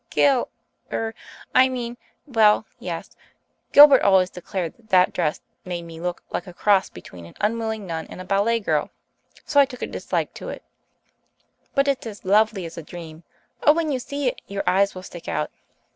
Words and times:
Gil 0.09 0.49
er 0.91 1.13
I 1.53 1.69
mean 1.69 1.95
well, 2.25 2.65
yes, 2.79 3.15
Gilbert 3.71 4.01
always 4.01 4.31
declared 4.31 4.73
that 4.89 5.13
dress 5.13 5.41
made 5.63 5.83
me 5.83 5.99
look 6.01 6.23
like 6.31 6.47
a 6.47 6.55
cross 6.55 6.89
between 6.89 7.23
an 7.23 7.35
unwilling 7.39 7.85
nun 7.85 8.07
and 8.07 8.19
a 8.19 8.25
ballet 8.25 8.59
girl, 8.59 8.89
so 9.45 9.59
I 9.59 9.65
took 9.65 9.83
a 9.83 9.85
dislike 9.85 10.33
to 10.33 10.49
it. 10.49 10.63
But 11.75 11.87
it's 11.87 12.07
as 12.07 12.25
lovely 12.25 12.65
as 12.65 12.79
a 12.79 12.81
dream. 12.81 13.21
Oh, 13.61 13.73
when 13.73 13.91
you 13.91 13.99
see 13.99 14.27
it 14.27 14.41
your 14.47 14.63
eyes 14.65 14.95
will 14.95 15.03
stick 15.03 15.27
out. 15.27 15.51